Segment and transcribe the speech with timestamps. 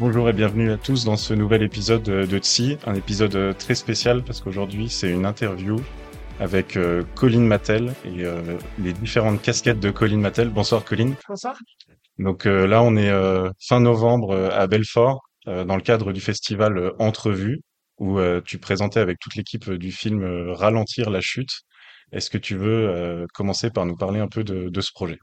[0.00, 3.74] Bonjour et bienvenue à tous dans ce nouvel épisode de TSI, un épisode euh, très
[3.74, 5.80] spécial parce qu'aujourd'hui c'est une interview
[6.38, 8.40] avec euh, Colline Mattel et euh,
[8.78, 10.50] les différentes casquettes de Colline Mattel.
[10.50, 11.16] Bonsoir Colline.
[11.28, 11.58] Bonsoir.
[12.20, 13.10] Donc là on est
[13.60, 17.60] fin novembre à Belfort dans le cadre du festival Entrevue
[17.98, 21.62] où tu présentais avec toute l'équipe du film Ralentir la chute.
[22.12, 25.18] Est-ce que tu veux commencer par nous parler un peu de, de ce projet?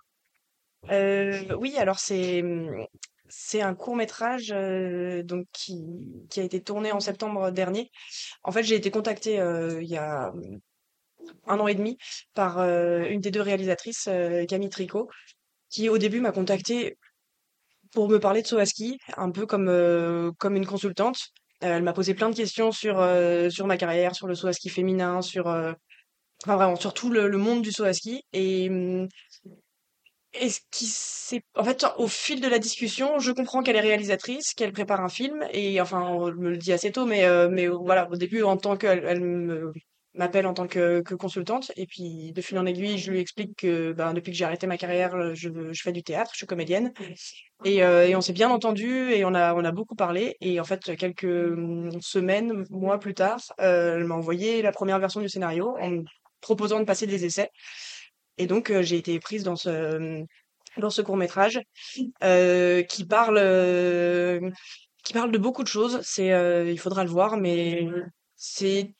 [0.90, 2.42] Oui, alors c'est
[3.29, 5.77] c'est un court métrage euh, donc qui,
[6.37, 7.91] a été tourné en septembre dernier.
[8.43, 10.31] En fait, j'ai été contactée euh, il y a
[11.48, 11.98] un an et demi
[12.34, 14.09] par euh, une des deux réalisatrices,
[14.48, 15.09] Camille Tricot,
[15.70, 16.98] qui au début m'a contactée
[17.91, 21.18] pour me parler de Soaski, un peu comme comme une consultante.
[21.62, 22.96] elle m'a posé plein de questions sur
[23.49, 27.71] sur ma carrière, sur le Soaski féminin, sur enfin vraiment sur tout le, monde du
[28.34, 29.07] et hum,
[29.46, 29.65] et
[30.50, 34.54] ce qui c'est en fait au fil de la discussion, je comprends qu'elle est réalisatrice,
[34.54, 37.68] qu'elle prépare un film et enfin on me le dit assez tôt mais euh, mais
[37.68, 39.74] voilà au début en tant qu'elle elle me
[40.14, 43.58] m'appelle en tant que, que consultante et puis de fil en aiguille je lui explique
[43.58, 46.48] que ben, depuis que j'ai arrêté ma carrière je, je fais du théâtre je suis
[46.48, 46.94] comédienne.
[47.64, 50.60] Et, euh, et on s'est bien entendu et on a on a beaucoup parlé et
[50.60, 55.22] en fait quelques hum, semaines mois plus tard euh, elle m'a envoyé la première version
[55.22, 56.04] du scénario en me
[56.42, 57.49] proposant de passer des essais
[58.38, 60.24] et donc, j'ai été prise dans ce,
[60.78, 61.60] dans ce court métrage
[61.94, 63.40] qui parle,
[65.03, 66.02] qui parle de beaucoup de choses.
[66.18, 67.88] Il faudra le voir, mais
[68.36, 68.94] c'est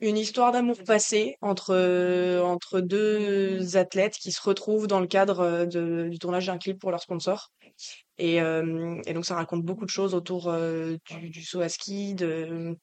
[0.00, 6.18] une histoire d'amour passé entre, entre deux athlètes qui se retrouvent dans le cadre du
[6.18, 7.50] tournage d'un clip pour leur sponsor.
[8.18, 12.76] Et, et donc, ça raconte beaucoup de choses autour du, du saut à ski, de,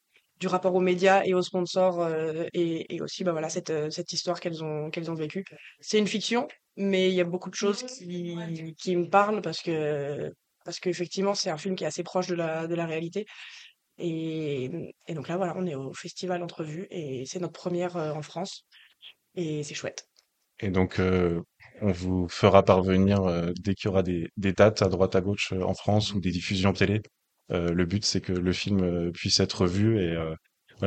[0.43, 4.11] du rapport aux médias et aux sponsors euh, et, aussi bah voilà cette, euh, cette
[4.11, 5.45] histoire qu'elles ont qu'elles ont vécue.
[5.79, 9.61] C'est une fiction, mais il y a beaucoup de choses qui, qui me parlent parce
[9.61, 10.33] que
[10.65, 13.25] parce qu'effectivement c'est un film qui est assez proche de la de la réalité.
[13.97, 18.11] Et, et donc là voilà, on est au festival Entrevue et c'est notre première euh,
[18.11, 18.65] en France
[19.35, 20.09] et c'est chouette.
[20.59, 25.21] Et donc on vous fera parvenir dès qu'il y aura des, dates à droite à
[25.21, 27.01] gauche en France ou des diffusions télé
[27.49, 30.35] le but, c'est que le film euh, puisse être vu et euh,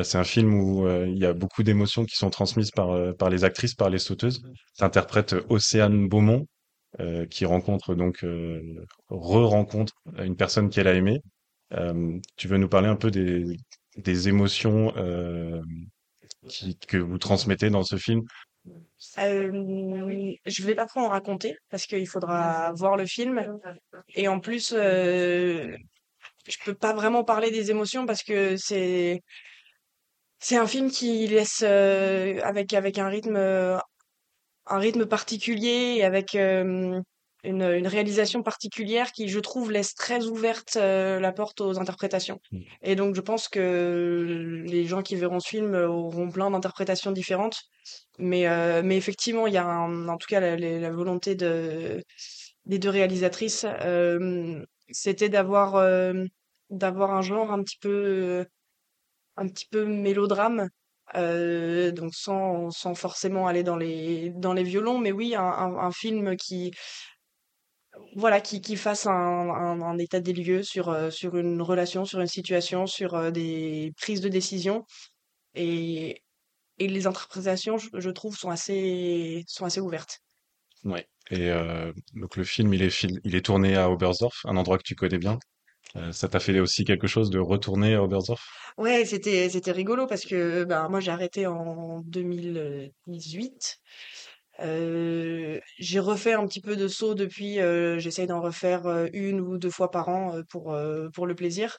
[0.03, 3.45] c'est un film où il y a beaucoup d'émotions qui sont transmises par par les
[3.45, 4.43] actrices, par les sauteuses.
[4.75, 6.47] S'interprète Océane Beaumont,
[7.31, 8.23] qui rencontre donc
[9.09, 11.23] re-rencontre une personne qu'elle a aimée.
[12.37, 13.45] tu veux nous parler un peu des,
[13.97, 14.93] des émotions
[16.89, 18.23] que vous transmettez dans ce film?
[19.19, 23.59] Euh, je vais pas trop en raconter parce qu'il faudra voir le film
[24.15, 25.75] et en plus euh,
[26.49, 29.23] je peux pas vraiment parler des émotions parce que c'est
[30.39, 33.79] c'est un film qui laisse euh, avec avec un rythme euh,
[34.67, 37.01] un rythme particulier et avec euh,
[37.45, 42.61] une, une réalisation particulière qui je trouve laisse très ouverte la porte aux interprétations mmh.
[42.83, 47.61] et donc je pense que les gens qui verront ce film auront plein d'interprétations différentes
[48.19, 48.47] mais
[48.83, 52.03] mais effectivement il y a en tout cas la, la volonté de
[52.65, 53.65] des deux réalisatrices
[54.91, 55.75] c'était d'avoir
[56.71, 58.47] d'avoir un genre un petit peu
[59.37, 60.69] un petit peu mélodrame
[61.15, 66.37] euh, donc sans sans forcément aller dans les dans les violons mais oui un, film
[66.37, 66.73] qui
[68.17, 72.27] voilà qui qui fasse un, un, état des lieux sur sur une relation sur une
[72.27, 74.85] situation sur des prises de décision.
[75.55, 76.23] Et
[76.79, 80.21] et les interprétations je, je trouve sont assez sont assez ouvertes.
[80.85, 84.95] Ouais et euh, donc le film il est tourné à Oberstdorf un endroit que tu
[84.95, 85.39] connais bien.
[85.95, 88.45] Euh, ça t'a fait aussi quelque chose de retourner à Oberstdorf
[88.77, 93.79] Ouais, c'était c'était rigolo parce que ben moi j'ai arrêté en 2018
[94.59, 97.59] j'ai refait un petit peu de saut depuis.
[97.99, 100.77] J'essaye d'en refaire une ou deux fois par an pour
[101.15, 101.79] pour le plaisir.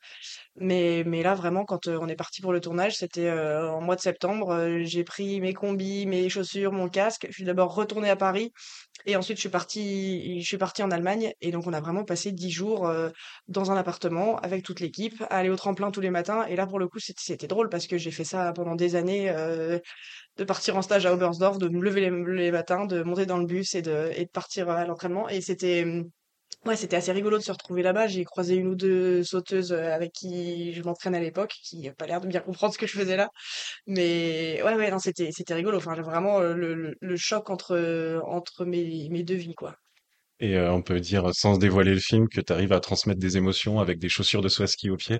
[0.55, 4.01] Mais mais là vraiment quand on est parti pour le tournage, c'était en mois de
[4.01, 4.79] septembre.
[4.83, 7.27] j'ai pris mes combis, mes chaussures, mon casque.
[7.29, 8.51] Je suis d'abord retournée à Paris
[9.05, 12.03] et ensuite je suis partie je suis partie en Allemagne et donc on a vraiment
[12.03, 12.91] passé dix jours
[13.47, 16.45] dans un appartement avec toute l'équipe, aller au tremplin tous les matins.
[16.47, 19.31] Et là pour le coup c'était drôle parce que j'ai fait ça pendant des années
[20.37, 23.45] de partir en stage à Oberstdorf, de me lever les, matins, de monter dans le
[23.45, 25.29] bus et de, partir à l'entraînement.
[25.29, 25.85] Et c'était,
[26.65, 28.07] Ouais, c'était assez rigolo de se retrouver là-bas.
[28.07, 31.93] J'ai croisé une ou deux sauteuses euh, avec qui je m'entraîne à l'époque, qui n'ont
[31.93, 33.29] pas l'air de bien comprendre ce que je faisais là.
[33.85, 35.77] Mais ouais, ouais, non, c'était, rigolo.
[35.77, 39.75] Enfin, vraiment euh, le, le, choc entre, entre mes, mes deux vies, quoi.
[40.39, 43.37] Et euh, on peut dire, sans dévoiler le film, que tu arrives à transmettre des
[43.37, 45.19] émotions avec des chaussures de saut ski au pied.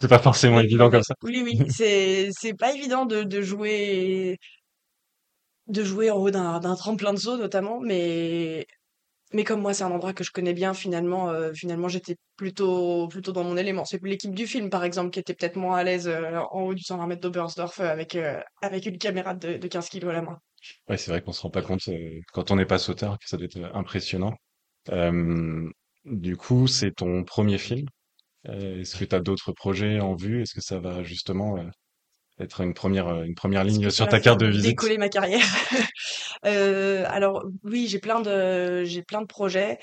[0.00, 1.14] C'est pas forcément évident comme ça.
[1.22, 1.58] oui, oui.
[1.70, 4.38] C'est, c'est pas évident de, de jouer,
[5.68, 8.66] de jouer en haut d'un, d'un tremplin de saut, notamment, mais
[9.34, 13.08] Mais comme moi, c'est un endroit que je connais bien, finalement, heu, finalement, j'étais plutôt
[13.08, 13.84] plutôt dans mon élément.
[13.86, 16.74] C'est l'équipe du film, par exemple, qui était peut-être moins à l'aise, heu, en haut
[16.74, 20.22] du 120 mètres d'Oberstdorf, heu, avec, heu, avec une caméra de de 15 kilogrammes à
[20.22, 20.40] la main.
[20.88, 23.28] Ouais, c'est vrai qu'on se rend pas compte euh, quand on n'est pas sauteur que
[23.28, 24.34] ça doit être impressionnant.
[24.90, 25.68] Euh,
[26.04, 27.86] du coup, c'est ton premier film.
[28.48, 30.42] Euh, est-ce que tu as d'autres projets en vue?
[30.42, 31.64] Est-ce que ça va justement euh,
[32.38, 34.46] être une première, euh, une première Est-ce ligne ça sur va ta faire carte de
[34.46, 34.70] visite?
[34.70, 35.44] décoller ma carrière?
[36.42, 39.78] Alors oui, j'ai plein de j'ai plein de projets.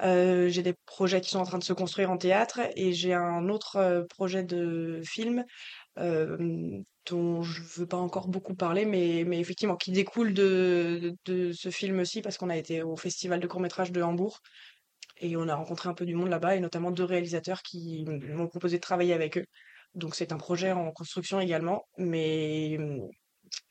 [0.00, 3.48] J'ai des projets qui sont en train de se construire en théâtre et j'ai un
[3.48, 5.44] autre, projet de film,
[5.98, 11.70] dont je veux pas encore beaucoup parler, mais mais effectivement qui découle de de ce
[11.70, 14.40] film-ci parce qu'on a été au festival de court-métrage de Hambourg
[15.18, 18.48] et on a rencontré un peu du monde là-bas et notamment 2 réalisateurs qui m'ont
[18.48, 19.46] proposé de travailler avec eux.
[19.94, 22.78] Donc c'est un projet en construction également, mais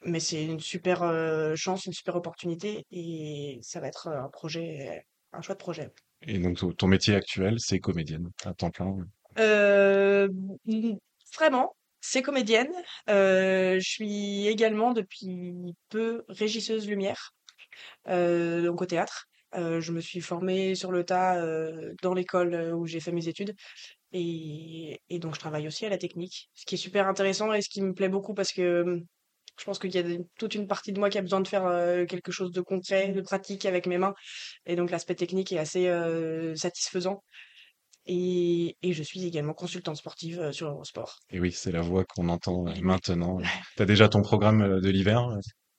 [0.03, 5.03] mais c'est une super, heu, chance, une super opportunité et ça va être, un projet
[5.33, 5.91] un chouette projet.
[6.23, 8.95] Et donc, ton métier actuel, c'est comédienne à temps plein.
[9.37, 10.29] Heu,
[10.65, 10.93] mmh,
[11.37, 11.75] vraiment,
[12.09, 12.71] c'est comédienne.
[13.07, 15.53] Je suis également depuis
[15.89, 17.33] peu régisseuse lumière,
[18.07, 19.25] donc au théâtre.
[19.53, 21.43] Je me suis formée sur le tas,
[22.01, 23.53] dans l'école, où j'ai fait mes études
[24.13, 26.49] et donc je travaille aussi à la technique.
[26.55, 29.05] Ce qui est super intéressant et ce qui me plaît beaucoup parce que, mmh,
[29.59, 30.03] je pense qu'il y a
[30.39, 31.63] toute une partie de moi qui a besoin de faire,
[32.07, 34.13] quelque chose de concret, de pratique avec mes mains
[34.65, 35.91] et donc l'aspect technique est assez,
[36.55, 37.21] satisfaisant
[38.07, 41.19] et et je suis également consultante sportive, heu, sur Eurosport.
[41.31, 43.37] Et oui, c'est la voix qu'on entend euh, maintenant.
[43.75, 45.37] Tu as déjà ton programme euh, de l'hiver?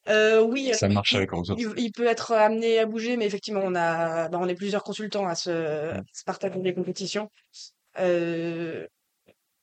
[0.09, 3.75] euh, oui, Ça marche avec il il peut être amené à bouger, mais effectivement on
[3.75, 7.29] a bah, on est plusieurs consultants à se à se partager les compétitions.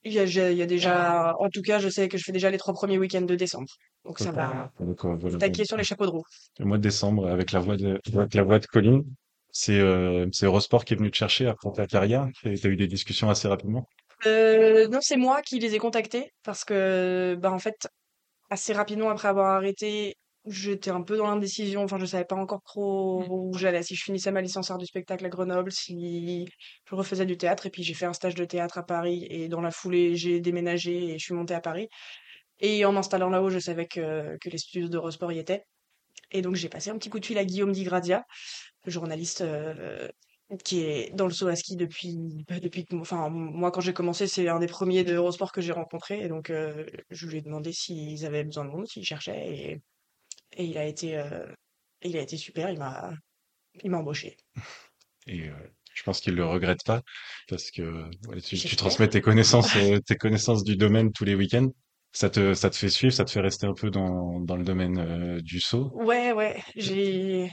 [0.08, 2.24] Il y a j'ai il y a déjà en tout cas, je sais que je
[2.24, 3.72] fais déjà les 3 premiers week-ends de décembre,
[4.06, 5.36] donc ça va euh, voilà.
[5.38, 6.24] attaquer sur les chapeaux de roue.
[6.60, 9.04] Le mois de décembre, avec la voix de, avec la voix de Colline,
[9.58, 12.28] c'est euh, c'est Eurosport qui est venu te chercher après ta carrière.
[12.44, 13.88] Et t'as eu des discussions assez rapidement.
[14.26, 17.88] Heu, non, c'est moi qui les ai contactés parce que, bah, en fait,
[18.50, 21.84] assez rapidement après avoir arrêté, j'étais un peu dans l'indécision.
[21.84, 24.86] Enfin, je savais pas encore trop où j'allais, si je finissais ma licence art du
[24.86, 26.46] spectacle à Grenoble, si
[26.90, 27.66] je refaisais du théâtre.
[27.66, 30.42] Et puis j'ai fait un stage de théâtre à Paris et dans la foulée, j'ai
[30.42, 31.88] déménagé et je suis montée à Paris.
[32.60, 35.64] Et en m'installant là-haut, je savais que, que les studios d'Eurosport y étaient.
[36.32, 39.42] Et donc j'ai passé un petit coup de fil à Guillaume Di Grazia, le journaliste
[39.42, 40.08] euh,
[40.64, 43.94] qui est dans le saut à ski depuis, bah, depuis que, enfin, moi quand j'ai
[43.94, 46.22] commencé, c'est un des premiers de Eurosport que j'ai rencontré.
[46.22, 49.48] Et donc euh, je lui ai demandé s'ils avaient besoin de monde, s'ils cherchaient.
[49.48, 49.82] Et,
[50.58, 51.46] et il a été, euh,
[52.02, 53.12] il a été super, il m'a,
[53.84, 54.38] il m'a embauché.
[55.28, 55.50] Et
[55.96, 57.02] je pense qu'il le regrette pas
[57.50, 59.74] parce que ouais, tu, transmets tes connaissances,
[60.06, 61.72] tes connaissances du domaine tous les week-ends.
[62.12, 64.64] Ça te, ça te fait suivre, ça te fait rester un peu dans, dans le
[64.64, 65.92] domaine euh, du saut?
[65.96, 67.52] Ouais, ouais, j'ai,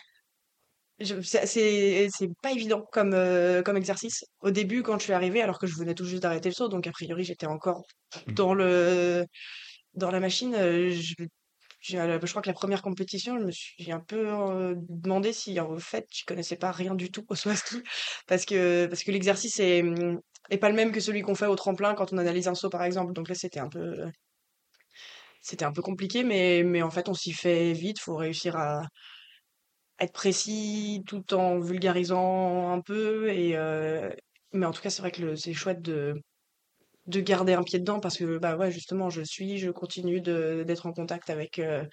[1.02, 4.24] c'est pas évident comme euh, comme exercice.
[4.40, 6.68] Au début, quand je suis arrivée, alors que je venais tout juste d'arrêter le saut,
[6.68, 7.82] donc a priori j'étais encore
[8.28, 9.26] dans le
[9.94, 10.54] dans la machine.
[10.54, 11.14] euh, je,
[11.80, 15.58] j'ai- je crois que la première compétition, je me suis un peu euh, demandé si
[15.60, 17.82] en fait je connaissais pas rien du tout au saut à ski,
[18.28, 19.84] parce que parce que l'exercice est
[20.50, 22.70] est pas le même que celui qu'on fait au tremplin quand on analyse un saut
[22.70, 23.12] par exemple.
[23.12, 24.06] Donc là, c'était un peu
[25.40, 27.98] c'était un peu compliqué, mais mais en fait on s'y fait vite.
[28.00, 28.82] Faut réussir à
[30.02, 34.10] être précis tout en vulgarisant un peu et euh,
[34.52, 36.14] mais en tout cas c'est vrai que c'est chouette de
[37.06, 40.86] de garder un pied dedans parce que bah ouais justement je suis je continue d'être
[40.86, 41.84] en contact avec euh,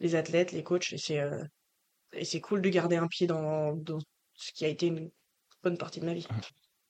[0.00, 1.42] les athlètes les coachs et c'est euh,
[2.14, 3.98] et c'est cool de garder un pied dans dans
[4.34, 5.10] ce qui a été une
[5.62, 6.26] bonne partie de ma vie.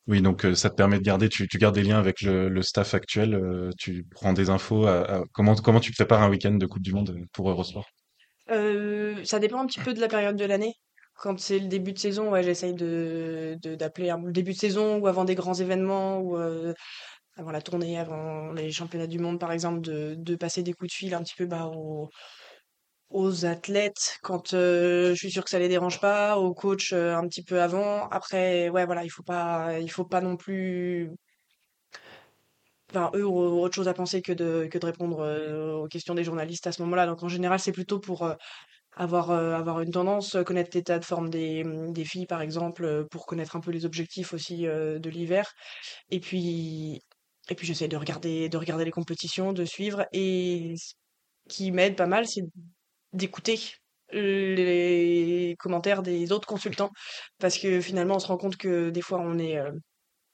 [0.06, 2.48] Oui, donc euh, ça te permet de garder, tu, tu gardes des liens avec le,
[2.48, 4.86] le staff actuel, tu prends des infos.
[4.86, 7.86] à- à- comment, comment tu prépares un week-end de Coupe du Monde pour Eurosport?
[9.24, 10.74] Ça dépend un petit peu de la période de l'année.
[11.16, 15.24] Quand c'est le début de saison, ouais, j'essaye d'appeler le début de saison ou avant
[15.24, 16.72] des grands événements ou euh,
[17.36, 20.90] avant la tournée, avant les championnats du monde, par exemple, de, de passer des coups
[20.90, 22.08] de fil un petit peu bah, aux,
[23.10, 27.14] aux athlètes quand euh, je suis sûre que ça les dérange pas, aux coachs euh,
[27.16, 28.08] un petit peu avant.
[28.08, 31.10] Après, ouais, voilà, il faut pas, il faut pas non plus.
[32.90, 36.24] Enfin, eux ont autre chose à penser que de, que de répondre aux questions des
[36.24, 37.06] journalistes à ce moment-là.
[37.06, 38.34] Donc, en général, c'est plutôt pour
[39.00, 42.84] avoir, euh, avoir une tendance, euh, connaître l'état de forme des, des filles, par exemple,
[42.84, 45.52] euh, pour connaître un peu les objectifs aussi de l'hiver.
[46.10, 47.00] Et puis,
[47.48, 50.06] et puis j'essaie de regarder, de regarder les compétitions, de suivre.
[50.12, 50.92] Et ce
[51.48, 52.42] qui m'aide pas mal, c'est
[53.12, 53.58] d'écouter
[54.12, 56.90] les commentaires des autres consultants.
[57.38, 59.58] Parce que finalement, on se rend compte que des fois, on est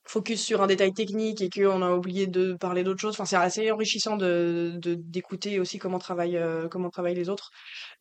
[0.06, 3.14] focus sur un détail technique et qu'on a oublié de parler d'autre chose.
[3.14, 7.50] Enfin, c'est assez enrichissant de- d'écouter aussi comment travaillent, euh, comment travaillent les autres.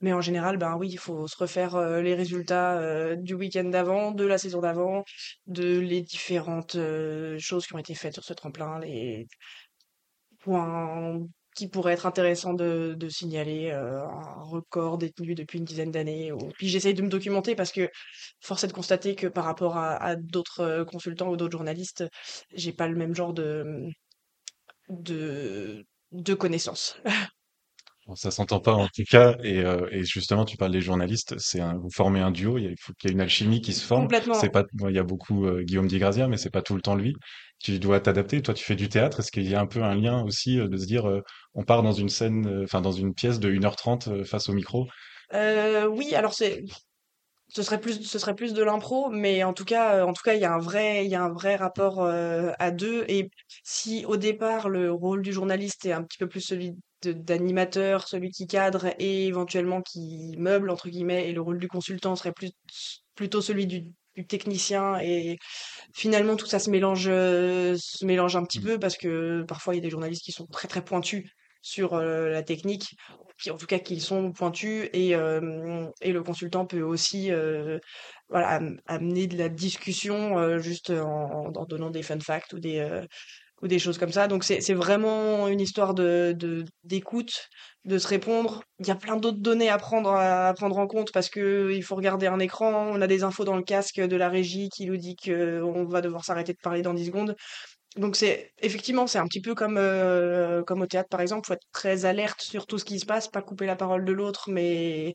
[0.02, 3.66] Mais en général, ben oui, il faut se refaire euh, les résultats euh, du week-end
[3.66, 5.04] d'avant, de la saison d'avant,
[5.48, 9.28] de les différentes euh, choses qui ont été faites sur ce tremplin, les
[10.40, 11.20] points
[11.56, 16.32] qui pourraient être intéressants de, signaler, euh, un record détenu depuis une dizaine d'années.
[16.58, 17.90] Puis j'essaye de me documenter parce que
[18.42, 22.04] force est de constater que par rapport à, d'autres euh, consultants ou d'autres journalistes,
[22.54, 23.90] j'ai pas le même genre de,
[24.90, 27.00] de connaissances.
[28.06, 31.34] Bon, ça s'entend pas en tout cas, et, euh, et justement, tu parles des journalistes,
[31.40, 33.22] c'est un, vous formez un duo, il y a- il faut qu'il y ait une
[33.22, 34.10] alchimie qui se forme.
[34.10, 34.32] Complètement.
[34.32, 36.76] C'est pas, bon, il y a beaucoup euh, Guillaume Di Grazia, mais c'est pas tout
[36.76, 37.16] le temps lui.
[37.60, 38.42] Tu dois t'adapter.
[38.44, 39.20] Toi, tu fais du théâtre.
[39.22, 41.22] Est-ce qu'il y a un peu un lien aussi euh, de se dire, euh,
[41.56, 44.54] on part dans une scène, euh, enfin dans une pièce de 1h30 euh, face au
[44.54, 44.86] micro?
[45.34, 46.64] Euh, oui, alors c'est
[47.50, 50.24] ce serait plus ce serait plus de l'impro, mais en tout cas euh, en tout
[50.24, 53.06] cas il y a un vrai il y a un vrai rapport euh, à deux
[53.10, 53.30] et
[53.64, 56.76] si au départ le rôle du journaliste est un petit peu plus celui
[57.10, 62.16] d'animateur, celui qui cadre et éventuellement qui meuble entre guillemets et le rôle du consultant
[62.16, 62.52] serait plus
[63.16, 63.86] plutôt celui du
[64.16, 65.38] du technicien et
[65.94, 68.62] finalement tout ça se mélange euh, se mélange un petit Mm.
[68.62, 71.30] peu parce que parfois il y a des journalistes qui sont très très pointus
[71.62, 72.96] sur euh, la technique
[73.42, 77.80] qui en tout cas qui sont pointus et euh, et le consultant peut aussi euh,
[78.30, 82.80] voilà am- amener de la discussion juste en, en donnant des fun facts ou des
[83.66, 84.28] ou des choses comme ça.
[84.28, 86.36] Donc c'est vraiment une histoire de
[86.84, 87.50] d'écoute
[87.86, 88.64] de se répondre.
[88.80, 91.84] Il y a plein d'autres données à prendre à, prendre en compte parce que il
[91.84, 92.72] faut regarder un écran.
[92.92, 95.86] On a des infos dans le casque de la régie qui nous dit que on
[95.86, 97.36] va devoir s'arrêter de parler dans 10 secondes.
[97.98, 101.54] Donc c'est effectivement c'est un petit peu comme euh, comme au théâtre par exemple, faut
[101.54, 104.50] être très alerte sur tout ce qui se passe, pas couper la parole de l'autre,
[104.52, 105.14] mais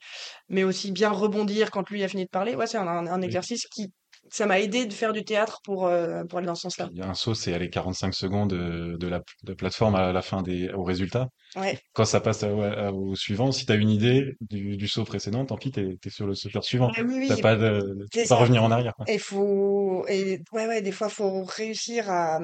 [0.49, 2.55] mais aussi bien rebondir quand lui a fini de parler.
[2.57, 3.93] Ouais, c'est un, exercice qui
[4.31, 6.89] ça m'a aidé de faire du théâtre pour euh, pour aller dans ce sens-là.
[7.01, 10.71] un saut, c'est aller 45 secondes euh, de la de plateforme à la fin des,
[10.71, 11.29] au résultat.
[11.57, 14.89] Ouais, Quand ça passe à- à- au suivant, si tu as une idée du, du
[14.89, 16.91] saut précédent, tant pis, t'es, t'es sur le sauteur suivant.
[16.97, 19.07] Ouais, oui T'as oui, pas de, tu pas revenir en arrière, quoi.
[19.09, 22.39] Et faut et ouais ouais des fois faut réussir à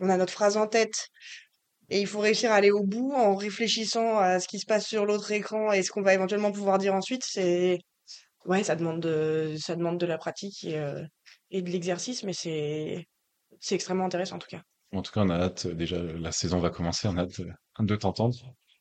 [0.00, 1.08] on a notre phrase en tête
[1.88, 4.86] et il faut réussir à aller au bout en réfléchissant à ce qui se passe
[4.86, 7.22] sur l'autre écran et ce qu'on va éventuellement pouvoir dire ensuite.
[7.26, 7.78] C'est
[8.46, 11.02] Ouais, ça demande de, ça demande de la pratique et, euh,
[11.50, 13.06] et de l'exercice, mais c'est,
[13.60, 14.62] c'est extrêmement intéressant en tout cas.
[14.92, 17.40] En tout cas, on a hâte, euh, déjà, la saison va commencer, on a hâte
[17.40, 18.36] euh, de t'entendre.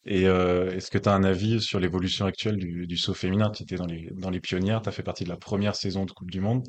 [0.06, 3.52] Et euh, est-ce que tu as un avis sur l'évolution actuelle du, du saut féminin?
[3.52, 6.06] Tu étais dans les, dans les pionnières, tu as fait partie de la première saison
[6.06, 6.66] de Coupe du Monde.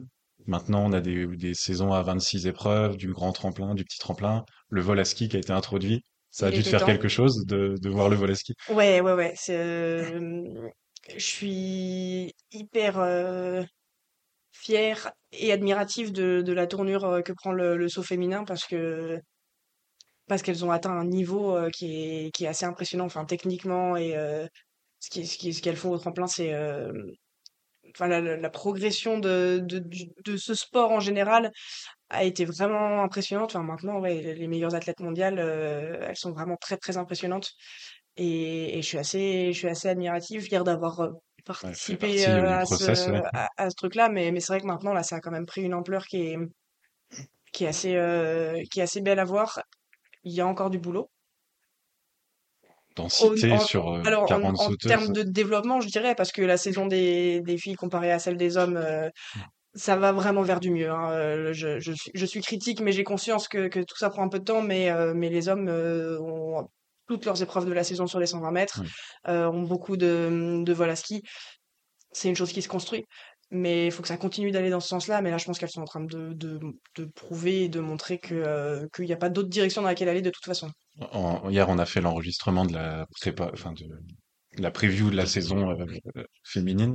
[0.46, 4.44] Maintenant, on a des, des saisons à 26 épreuves, du grand tremplin, du petit tremplin,
[4.68, 6.02] le vol à ski qui a été introduit.
[6.30, 6.84] Ça a Il dû te faire temps.
[6.84, 8.54] quelque chose de, de voir le vol à ski?
[8.68, 9.34] Ouais, ouais, ouais.
[9.50, 10.70] Euh,
[11.12, 13.62] je suis hyper euh,
[14.60, 19.20] fière et admirative de, la tournure euh, que prend le, saut féminin parce que
[20.28, 23.96] parce qu'elles ont atteint un niveau euh, qui est qui est assez impressionnant, enfin techniquement
[23.96, 24.46] et euh,
[25.00, 26.92] ce ce qui, ce qu'elles font au tremplin, c'est euh,
[27.94, 31.50] enfin la, progression de, de, ce sport en général
[32.10, 33.56] a été vraiment impressionnante.
[33.56, 37.50] Enfin, maintenant, ouais, les meilleures athlètes mondiales, elles sont vraiment très, très impressionnantes.
[38.16, 41.10] Et, et je suis assez, je suis assez admirative, fière d'avoir
[41.62, 43.22] Ouais, partie euh, à process, ce, ouais.
[43.34, 44.08] à, à ce truc-là.
[44.08, 46.18] Mais, mais c'est vrai que maintenant, là, ça a quand même pris une ampleur qui
[46.22, 46.36] est,
[47.52, 49.60] qui est assez, euh, qui est assez belle à voir.
[50.24, 51.10] Il y a encore du boulot.
[52.96, 56.14] D'en Au- citer en- sur euh, alors, en, 40 en termes de développement, je dirais,
[56.14, 59.10] parce que la saison des, des filles comparée à celle des hommes, euh,
[59.74, 60.90] ça va vraiment vers du mieux.
[60.90, 61.52] hein.
[61.52, 64.28] Je, je suis, je suis critique, mais j'ai conscience que, que tout ça prend un
[64.30, 64.62] peu de temps.
[64.62, 66.68] Mais, euh, mais les hommes euh, ont
[67.10, 68.82] toutes leurs épreuves de la saison sur les 120 mètres,
[69.28, 71.22] euh, ont beaucoup de, de vol à ski.
[72.12, 73.04] C'est une chose qui se construit.
[73.52, 75.22] Mais il faut que ça continue d'aller dans ce sens-là.
[75.22, 76.60] Mais là, je pense qu'elles sont en train de, de,
[76.96, 80.22] de prouver et de montrer euh, qu'il n'y a pas d'autre direction dans laquelle aller
[80.22, 80.70] de toute façon.
[81.12, 83.86] En- hier, on a fait l'enregistrement de la prépa, enfin de,
[84.56, 85.84] la preview de la saison euh,
[86.44, 86.94] féminine.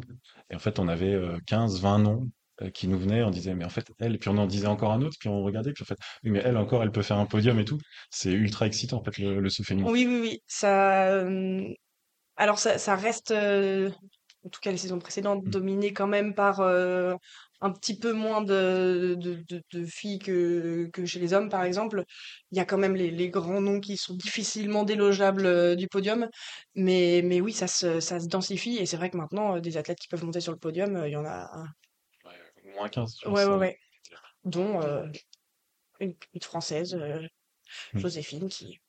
[0.50, 2.29] Et en fait, on avait euh, 15, 20 noms
[2.62, 3.24] euh, qui nous venaient.
[3.24, 5.29] On disait, mais en fait, elle, et puis on en disait encore un autre, puis
[5.29, 7.65] on regardait, puis en fait, oui, mais elle encore, elle peut faire un podium et
[7.65, 7.77] tout.
[8.09, 9.89] C'est ultra excitant, en fait, le, le saut féminin.
[9.89, 10.43] Oui, oui, oui.
[10.47, 11.67] Ça, euh,
[12.38, 13.89] alors ça, ça reste euh,
[14.43, 15.50] en tout cas les saisons précédentes, Mmh.
[15.50, 16.62] dominé quand même par
[17.62, 21.63] un petit peu moins de, de, de- de filles que, que chez les hommes, par
[21.63, 22.03] exemple.
[22.51, 25.88] Il y a quand même les, les grands noms qui sont difficilement délogeables euh, du
[25.88, 26.29] podium.
[26.75, 28.77] Mais, mais oui, ça se, ça se densifie.
[28.77, 31.07] Et c'est vrai que maintenant, euh, des athlètes qui peuvent monter sur le podium, euh,
[31.07, 31.50] il y en a.
[32.75, 33.77] Moins 15, je Ouais, ouais, ouais.
[34.44, 35.05] Dont euh,
[36.00, 37.22] une, une française, euh,
[37.94, 38.00] Mm.
[38.00, 38.79] Joséphine, qui,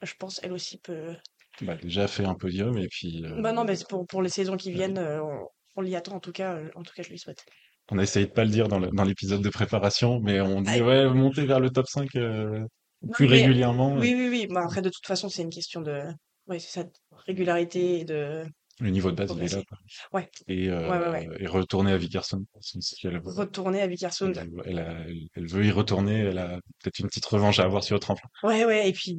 [0.00, 1.14] je pense, elle aussi peut.
[1.60, 4.30] Bah, déjà fait un podium et puis euh, Bah non, mais c'est pour, pour les
[4.30, 6.58] saisons qui viennent, euh, on, on l'y attend en tout cas.
[6.76, 7.44] en tout cas, je lui souhaite.
[7.90, 11.08] on a essayé de pas le dire dans l'épisode de préparation, mais on dit ouais,
[11.08, 12.60] monter vers le top 5 euh,
[13.02, 13.94] non, plus mais régulièrement.
[13.94, 14.46] oui, oui, oui.
[14.48, 16.04] Bah, après, de toute façon, c'est une question de.
[16.46, 16.90] Oui, c'est ça, de
[17.26, 18.44] régularité et de
[18.82, 19.62] Le niveau de base, il est là.
[19.62, 19.64] progresser.
[20.10, 20.20] quoi.
[20.20, 21.28] Ouais, Et, ouais, ouais, ouais.
[21.28, 22.44] euh, et retourner à Vickerson.
[22.52, 24.36] parce que si elle, veut- Retourner à Vikersund.
[24.36, 27.64] elle, elle a- elle- elle veut y retourner, elle a peut-être une petite revanche à
[27.64, 28.28] avoir sur le tremplin.
[28.42, 28.88] Ouais, ouais.
[28.88, 29.16] Et puis,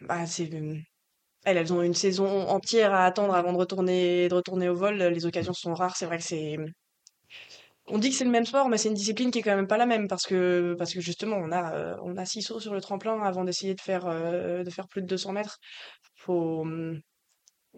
[0.00, 0.50] bah, c'est.
[1.46, 4.96] Elles, elles ont une saison entière à attendre avant de retourner, de retourner au vol.
[4.96, 5.96] Les occasions sont rares.
[5.96, 6.56] C'est vrai que c'est.
[7.86, 9.66] On dit que c'est le même sport, mais c'est une discipline qui est quand même
[9.66, 12.60] pas la même parce que, parce que justement, on a, euh, on a six sauts
[12.60, 15.58] sur le tremplin avant d'essayer de faire, euh, de faire plus de 200 mètres.
[16.14, 16.64] Faut,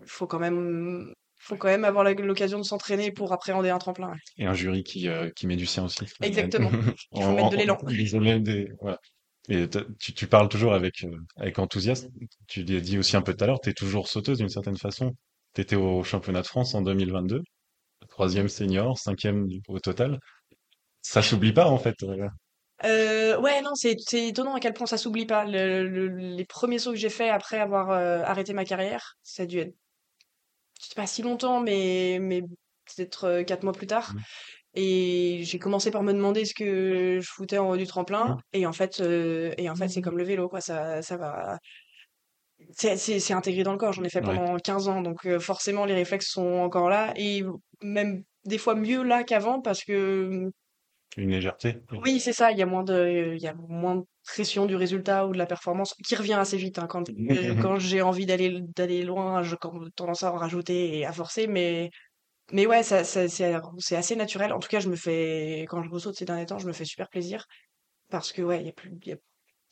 [0.04, 4.10] faut quand même, faut quand même avoir l'occasion de s'entraîner pour appréhender un tremplin.
[4.10, 4.18] ouais.
[4.38, 6.00] Et un jury qui, euh, qui met du sien aussi.
[6.22, 6.70] Exactement.
[7.12, 7.78] Il faut En- mettre de l'élan.
[8.40, 8.98] des- voilà.
[9.48, 9.68] Et
[10.00, 12.08] tu, tu parles toujours avec, euh, avec enthousiasme.
[12.48, 14.76] Tu l'as dit aussi un peu tout à l'heure, tu es toujours sauteuse d'une certaine
[14.76, 15.12] façon.
[15.54, 17.42] Tu étais au championnat de France en 2022,
[18.08, 20.18] troisième senior, cinquième au total.
[21.02, 21.94] Ça s'oublie pas en fait.
[22.02, 23.40] euh.
[23.40, 25.44] Ouais, non, c'est c'est étonnant à quel point ça s'oublie pas.
[25.44, 29.44] Le- le- les premiers sauts que j'ai faits après avoir euh, arrêté ma carrière, ça
[29.44, 29.74] a dû être,
[30.80, 34.12] c'est pas si longtemps, mais, mais peut-être quatre mois plus tard.
[34.14, 34.20] Mm.
[34.78, 38.26] Et j'ai commencé par me demander ce que je foutais en haut du tremplin.
[38.34, 38.38] Mm.
[38.52, 40.60] Et en fait, euh, et en fait, c'est comme le vélo, quoi.
[40.60, 41.58] Ça, ça va.
[42.72, 43.92] C'est intégré dans le corps.
[43.92, 44.34] J'en ai fait Ouais.
[44.34, 47.42] pendant 15 ans, donc euh, forcément les réflexes sont encore là et
[47.82, 50.50] même des fois mieux là qu'avant parce que
[51.18, 51.76] Une légèreté.
[52.02, 54.76] oui, c'est ça, il y a moins de, il y a moins de pression du
[54.76, 56.78] résultat ou de la performance qui revient assez vite.
[56.78, 59.56] hein, quand euh, quand j'ai envie d'aller d'aller loin, j'ai
[59.96, 61.90] tendance à en rajouter et à forcer, mais
[62.52, 64.52] mais ouais, ça, ça- c'est assez naturel.
[64.52, 66.84] En tout cas, je me fais quand je ressaute ces derniers temps, je me fais
[66.84, 67.46] super plaisir
[68.10, 69.16] parce que ouais, il y a plus y a,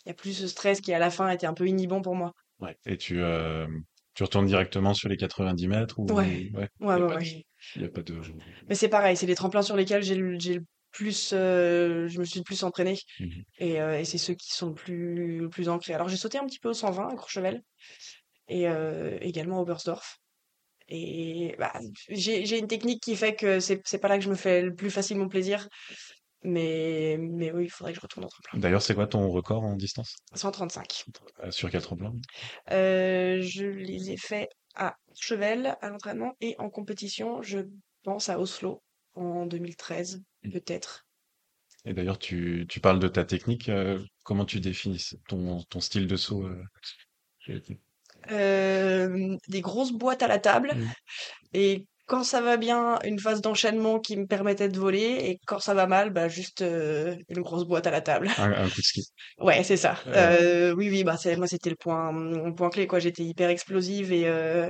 [0.07, 2.14] il y a plus ce stress qui à la fin était un peu inhibant pour
[2.16, 2.33] moi.
[2.61, 2.76] Ouais.
[2.87, 3.66] Et tu, euh,
[4.14, 8.20] tu retournes directement sur les 90 mètres ou Ouais, ouais, ouais, a pas de.
[8.68, 12.18] Mais c'est pareil, c'est les tremplins sur lesquels j'ai le j'ai le plus, euh, je
[12.18, 12.98] me suis plus entraînée.
[13.20, 13.44] Mhm.
[13.59, 15.92] Et, euh, et c'est ceux qui sont plus, plus ancrés.
[15.92, 17.62] Alors j'ai sauté un petit peu au 120 à Courchevel
[18.48, 20.18] et euh, également au Bersdorf.
[20.88, 21.72] Et bah,
[22.11, 24.62] j'ai j'ai une technique qui fait que c'est c'est pas là que je me fais
[24.62, 25.68] le plus facilement plaisir.
[26.46, 28.59] Mais, mais oui, il faudrait que je retourne au tremplin.
[28.59, 30.16] D'ailleurs, c'est quoi ton record en distance?
[30.35, 31.04] 135.
[31.42, 32.12] Euh, sur quel tremplin?
[32.68, 37.61] Je les ai faits à Courchevel à l'entraînement et en compétition, je
[38.02, 38.83] pense à Oslo
[39.14, 40.22] en 2013,
[40.53, 41.07] peut-être.
[41.85, 43.68] Et d'ailleurs, tu, tu parles de ta technique.
[43.68, 46.62] euh, comment tu définis ton, ton style de saut euh,
[48.31, 50.72] Euh, des grosses boîtes à la table.
[50.74, 50.87] Mm.
[51.53, 55.18] Et quand ça va bien, une phase d'enchaînement qui me permettait de voler.
[55.24, 58.31] Et quand ça va mal, bah juste euh, une grosse boîte à la table.
[58.38, 59.03] un, un coup de ski?
[59.38, 59.98] Ouais, c'est ça.
[60.07, 62.98] Euh, Euh, oui, oui, bah moi c'était le point, mon point clé quoi.
[62.98, 64.22] J'étais hyper explosive et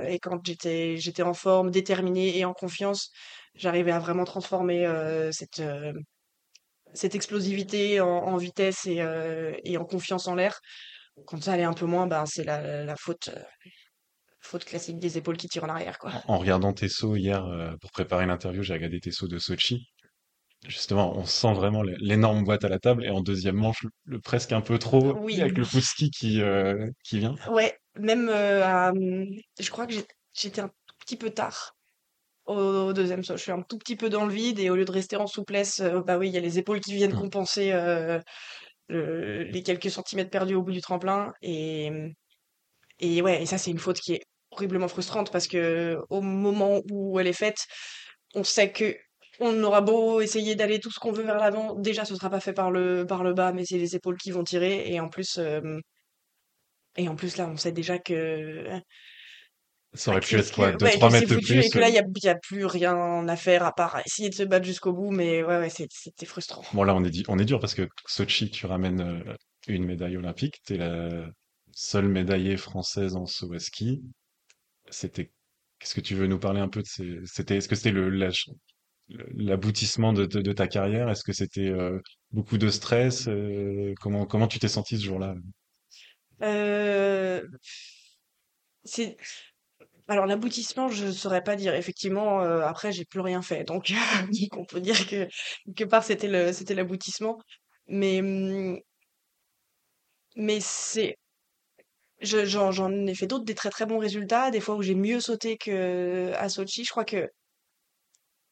[0.09, 3.11] et quand j'étais j'étais en forme, déterminée et en confiance,
[3.55, 5.93] j'arrivais à vraiment transformer euh, cette euh,
[6.93, 10.59] cette explosivité en, en vitesse et euh, et en confiance en l'air.
[11.27, 13.29] Quand ça allait un peu moins, bah c'est la la faute
[14.41, 16.11] faute classique des épaules qui tirent en arrière quoi.
[16.27, 19.87] en, regardant tes sauts hier euh, pour préparer l'interview, j'ai regardé tes sauts de Sochi.
[20.67, 24.19] Justement, on sent vraiment l'énorme boîte à la table et en deuxième manche, le, le
[24.19, 25.39] presque un peu trop Oui.
[25.39, 27.35] avec le coup de ski qui, euh, qui vient.
[27.51, 29.25] Ouais, même euh, hum,
[29.59, 29.93] je crois que
[30.33, 31.75] j'étais un petit peu tard
[32.45, 33.37] au deuxième saut.
[33.37, 35.27] Je suis un tout petit peu dans le vide et au lieu de rester en
[35.27, 38.19] souplesse, euh, bah oui, il y a les épaules qui viennent compenser euh,
[38.89, 41.33] le- les quelques centimètres perdus au bout du tremplin.
[41.41, 41.91] Et,
[42.99, 46.81] et ouais, et ça c'est une faute qui est horriblement frustrante parce que au moment
[46.91, 47.57] où elle est faite,
[48.35, 48.95] on sait que
[49.39, 52.39] on aura beau essayer d'aller tout ce qu'on veut vers l'avant, déjà ce sera pas
[52.41, 54.91] fait par le par le bas, mais c'est les épaules qui vont tirer.
[54.93, 55.61] Et en plus, euh,
[56.97, 58.79] et en plus là, on sait déjà que
[59.95, 61.65] Ça aurait Bah, pu être quoi, que- 2 ouais, 3 que c'est mètres de plus.
[61.65, 64.43] et que là, il n'y a, plus rien à faire à part essayer de se
[64.43, 65.11] battre jusqu'au bout.
[65.11, 66.63] Mais ouais, ouais, c'était frustrant.
[66.73, 69.35] Bon, là, on est, dit- on est dur parce que Sochi, tu ramènes euh,
[69.67, 70.61] une médaille olympique.
[70.65, 71.29] Tu es la
[71.71, 74.03] seule médaillée française en saut à ski.
[74.89, 75.31] C'était,
[75.79, 78.09] qu'est-ce que tu veux nous parler un peu de ces, c'était, est-ce que c'était le,
[79.35, 81.09] l'aboutissement de, de, de ta carrière?
[81.09, 81.99] Est-ce que c'était euh,
[82.31, 83.27] beaucoup de stress?
[83.27, 85.35] euh, comment, comment tu t'es senti ce jour-là?
[86.41, 87.41] Euh,
[88.83, 89.17] c'est
[90.07, 91.73] alors l'aboutissement, je saurais pas dire.
[91.75, 93.91] Effectivement, heu, après j'ai plus rien fait, donc
[94.31, 95.27] donc on peut dire que
[95.75, 97.39] quelque part c'était le c'était l'aboutissement.
[97.87, 98.79] Mais, mmh
[100.37, 101.17] mais c'est
[102.19, 104.95] je j'en j'en ai fait d'autres, des très, très bons résultats, des fois où j'ai
[104.95, 106.83] mieux sauté qu'à Sotchi.
[106.85, 107.29] Je crois que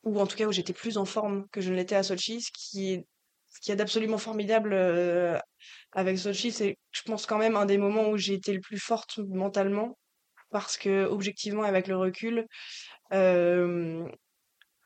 [0.03, 2.41] ou en tout cas où j'étais plus en forme que je ne l'étais à Sotchi,
[2.41, 3.05] ce qui est
[3.49, 5.37] ce qu'il y a d'absolument formidable, heu,
[5.93, 8.79] avec Sotchi, c'est je pense quand même un des moments où j'ai été le plus
[8.79, 9.97] forte mentalement
[10.53, 12.47] parce que objectivement avec le recul,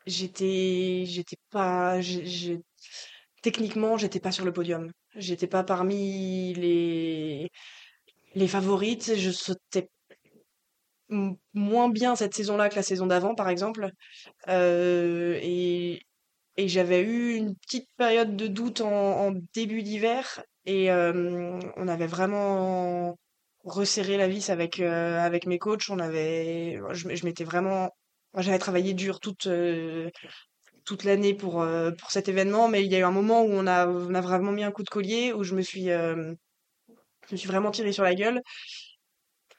[0.08, 2.00] j'étais j'étais pas
[3.44, 4.92] techniquement, j'étais pas sur le podium.
[5.16, 7.52] J'étais pas parmi les
[8.36, 9.16] les favorites.
[9.16, 9.90] Je sautais
[11.54, 13.92] moins bien cette saison-là que la saison d'avant, par exemple,
[14.48, 16.02] et
[16.60, 23.18] et j'avais eu une petite période de doute en début d'hiver et on avait vraiment
[23.68, 25.90] resserré la vis avec, heu, avec mes coachs.
[25.90, 27.92] On avait je m'étais vraiment
[28.38, 30.12] j'avais travaillé dur toute, heu,
[30.86, 33.50] toute l'année pour, heu, pour cet événement, mais il y a eu un moment où
[33.52, 36.36] on a on a vraiment mis un coup de collier, où je me suis, je
[37.32, 38.42] me suis vraiment tirée sur la gueule.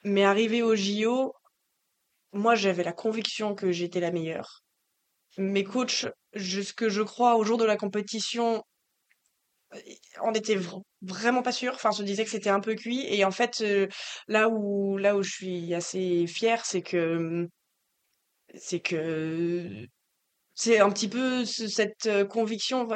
[0.03, 1.33] Mais arrivée aux JO,
[2.33, 4.63] moi, j'avais la conviction que j'étais la meilleure.
[5.37, 8.63] Mes coachs, jusque je crois au jour de la compétition,
[10.35, 13.31] étaient vr vraiment pas sûrs, enfin se disaient que c'était un peu cuit et en
[13.31, 13.63] fait,
[14.27, 17.49] là où là où je suis assez fière, c'est que, mmh
[18.55, 19.85] c'est que
[20.55, 22.87] c'est un petit peu ce cette, conviction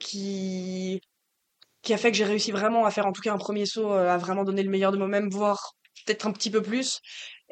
[0.00, 1.00] qui
[1.82, 3.92] qui a fait que j'ai réussi vraiment à faire en tout cas un 1er saut,
[3.92, 5.74] à vraiment donner le meilleur de moi-même, voire
[6.06, 7.00] peut-être un petit peu plus.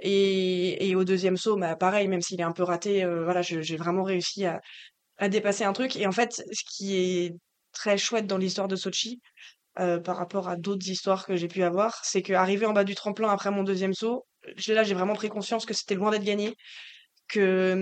[0.03, 3.77] Et et au 2e saut, bah, pareil, même s'il est un peu raté, voilà, j'ai
[3.77, 4.61] vraiment réussi à
[5.19, 5.97] à dépasser un truc.
[5.97, 7.33] Et en fait, ce qui est
[7.75, 9.21] très chouette dans l'histoire de Sotchi,
[9.81, 12.95] heu, par rapport à d'autres histoires que j'ai pu avoir, c'est qu'arrivée en bas du
[12.97, 14.27] tremplin après mon 2e saut,
[14.69, 16.57] là, j'ai vraiment pris conscience que c'était loin d'être gagné,
[17.29, 17.75] que,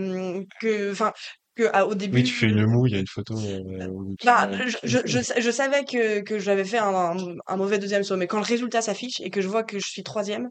[0.43, 1.13] mmh, que enfin,
[1.57, 4.27] qu'à au Oui, tu début fais une moue, il y a une photo, où tu
[4.27, 8.05] bah, je je je sa je savais que que j'avais fait un un mauvais 2e
[8.05, 10.49] saut, mais quand le résultat s'affiche et que je vois que je suis 3e,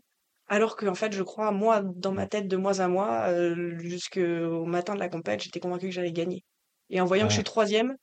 [0.47, 3.29] alors qu'en fait, je crois, moi, dans ma tête, de mois à mois,
[3.79, 6.43] jusqu'au matin de la compète, j'étais convaincue que j'allais gagner.
[6.89, 7.41] Et en voyant que je Ah.
[7.41, 7.95] suis 3e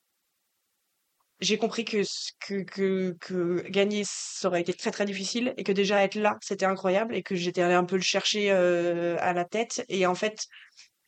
[1.40, 2.02] j'ai compris que
[2.40, 6.36] que que que gagner, ça aurait été très, très difficile et que déjà être là,
[6.42, 10.14] c'était incroyable et que j'étais allée un peu le chercher, à la tête et en
[10.14, 10.46] fait,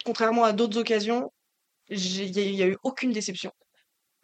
[0.04, 1.30] contrairement à d'autres occasions,
[1.90, 3.52] il y a eu aucune déception.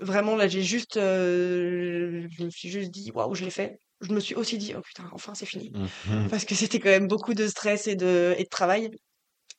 [0.00, 3.78] Vraiment, là, j'ai juste, je me suis juste dit: «Waouh, je l'ai fait».
[4.02, 5.72] Je me suis aussi dit: «Oh putain, enfin, c'est fini».
[5.72, 6.30] Mmh mh.
[6.30, 8.90] Parce que c'était quand même beaucoup de stress et de et de travail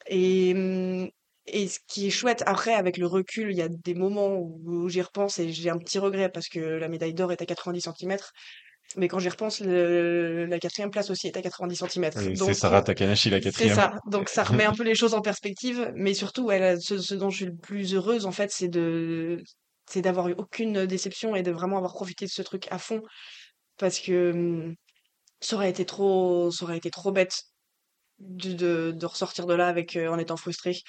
[0.07, 1.09] et mmh
[1.47, 4.61] et ce qui est chouette après avec le recul, il y a des moments où
[4.65, 7.45] où j'y repense et j'ai un petit regret parce que la médaille d'or est à
[7.45, 8.31] 90 centimètres,
[8.97, 12.35] mais quand j'y repense, le la 4e place aussi est à 90 centimètres, Et c'est
[12.35, 13.69] donc Sara Takanashi la c'est 4e.
[13.69, 17.15] ça, donc ça remet un peu les choses en perspective, mais surtout, elle, ce ce
[17.15, 19.41] dont je suis le plus heureuse, en fait, c'est de
[19.89, 23.01] c'est d'avoir eu aucune déception et de vraiment avoir profité de ce truc à fond
[23.77, 24.75] parce que, mmh,
[25.41, 27.35] ça aurait été trop ça aurait été trop bête
[28.19, 30.81] de de de ressortir de là avec, heu, en étant frustrée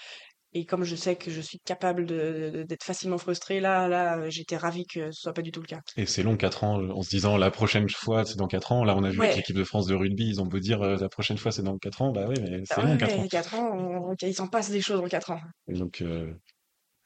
[0.52, 4.56] et comme je sais que je suis capable d'être facilement frustrée, là là, heu, j'étais
[4.56, 5.80] ravie que ce soit pas du tout le cas.
[5.96, 8.84] Et c'est long 4 ans, en se disant: «La prochaine fois, c'est dans 4 ans».
[8.84, 9.36] Là, on a vu avec Ouais.
[9.36, 11.78] l'équipe de France de rugby, ils ont beau dire, heu: «La prochaine fois, c'est dans
[11.78, 12.10] 4 ans».
[12.12, 13.24] Bah oui, mais c'est Ah long ouais, 4 ans.
[13.24, 15.40] ouais, 4 ans, on il s'en passe des choses en 4 ans.
[15.68, 16.38] Et donc, heu,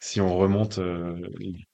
[0.00, 0.80] si on remonte,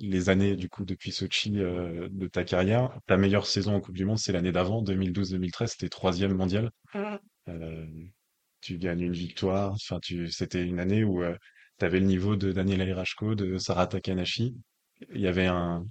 [0.01, 3.97] les années, du coup, depuis Sotchi, heu, de ta carrière, ta meilleure saison en coupe
[3.97, 6.71] du monde, c'est l'année d'avant, 2012-2013, tu es 3e mondiale.
[6.95, 7.19] Mmh.
[8.61, 11.23] Tu gagnes une victoire, enfin tu c'était une année où,
[11.79, 14.57] tu avais le niveau de Daniela Airashko, de Sara Takanashi.
[15.15, 15.87] Il y avait un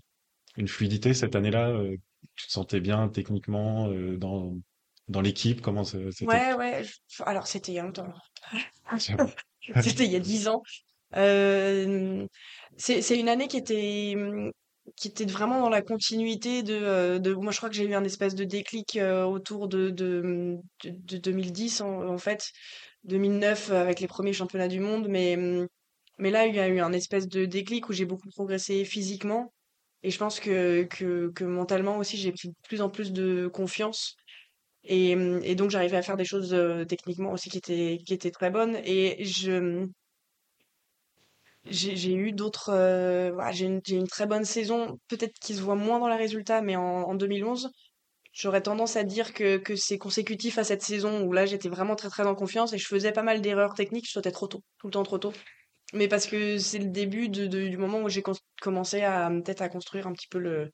[0.58, 1.98] une fluidité cette année-là, heu,
[2.36, 4.58] tu te sentais bien techniquement, heu, dans
[5.10, 5.62] dans l'équipe?
[5.62, 6.12] Comment c'était?
[6.24, 6.84] Ouais, ouais,
[7.26, 8.12] alors c'était il y a longtemps.
[8.98, 9.32] J'avoue.
[9.80, 10.62] C'était il y a 10 ans.
[11.14, 12.28] Hem,
[12.78, 14.16] c'est une année qui était,
[14.98, 16.76] qui était vraiment dans la continuité de,
[17.18, 20.58] heu, de moi je crois que j'ai eu un espèce de déclic, autour de de,
[20.84, 22.52] de de 2010 en en fait.
[23.06, 25.68] 2009 avec les 1ers championnats du monde, mais, mmh,
[26.18, 29.54] mais là il y a eu un espèce de déclic où j'ai beaucoup progressé physiquement.
[30.04, 34.16] Et je pense que que mentalement aussi j'ai pris de plus en plus de confiance.
[34.86, 38.50] Et donc j'arrivais à faire des choses, heu, techniquement aussi qui étaient qui étaient très
[38.52, 38.78] bonnes.
[38.86, 39.88] Et je,
[41.66, 45.76] j'ai eu d'autres, heu, voilà, j'ai une une très bonne saison, peut-être qui se voit
[45.76, 47.70] moins dans les résultats, mais en en 2011,
[48.34, 51.96] j'aurais tendance à dire que que c'est consécutif à cette saison où là j'étais vraiment
[51.96, 54.64] très, très en confiance et je faisais pas mal d'erreurs techniques, je sautais trop tôt,
[54.80, 55.34] tout le temps trop tôt.
[55.94, 58.24] Mais parce que c'est le début de de du moment où j'ai
[58.62, 60.72] commencé à, peut-être à construire un petit peu le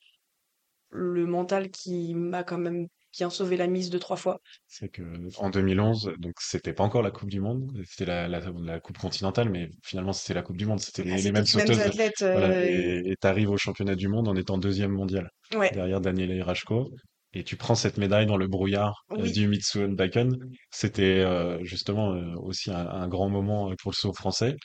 [0.92, 4.42] le mental qui m'a quand même bien sauvé la mise deux, trois fois.
[4.68, 5.04] C'est que
[5.38, 8.98] en 2011, donc c'était pas encore la Coupe du Monde, c'était la, la, la Coupe
[8.98, 11.70] continentale, mais finalement c'était la Coupe du Monde, c'était Ah, les, les mêmes les mêmes
[11.70, 11.80] sauteuses.
[11.80, 12.22] athlètes.
[12.32, 16.02] Voilà, euh, et tu arrives au championnat du monde en étant deuxième mondial, Ouais, derrière
[16.02, 16.90] Daniel Erashko,
[17.34, 19.88] et tu prends cette médaille dans le brouillard euh, oui, du Mitsubishi
[20.72, 24.56] C'était euh, justement euh, aussi un, un grand moment pour le saut français.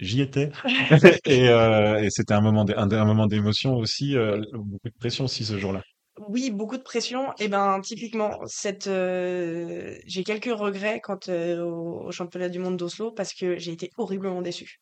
[0.00, 0.50] J'y étais
[1.24, 4.94] et, euh, et c'était un moment d'é- un, un moment d'émotion aussi, euh, beaucoup de
[4.98, 5.82] pression aussi ce jour-là.
[6.28, 7.32] oui, beaucoup de pression.
[7.38, 12.76] Et ben, typiquement, cette, euh, j'ai quelques regrets quand euh, au, au championnat du monde
[12.76, 14.80] d'Oslo parce que j'ai été horriblement déçue.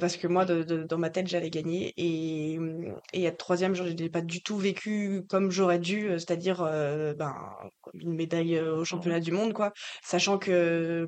[0.00, 3.74] Parce que moi, de, de- dans ma tête, j'allais gagner et, hum, et être troisième,
[3.74, 6.58] je l'ai pas du tout vécu comme j'aurais dû, c'est-à-dire
[7.18, 7.34] ben,
[7.94, 9.72] une médaille au championnat du monde, quoi.
[10.02, 11.06] Sachant que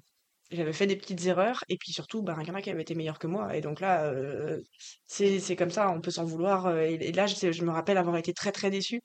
[0.52, 2.82] j'avais fait des petites erreurs et puis surtout, ben, il y en a qui avaient
[2.82, 3.56] été meilleurs que moi.
[3.56, 4.60] Et donc là, euh,
[5.06, 6.66] c'est comme ça, on peut s'en vouloir.
[6.66, 9.00] euh, Et, et là, je, je me rappelle avoir été très très déçue,